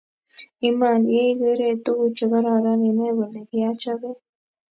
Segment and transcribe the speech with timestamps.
[0.69, 4.09] Iman, yougireii tuguk chegororon inay kole kigaichope